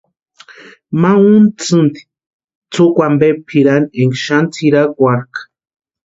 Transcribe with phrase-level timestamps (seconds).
[1.01, 2.01] Ma untasïnti
[2.71, 5.41] tsukwa ampe pʼirani énka xani tsʼirakwarhikʼa.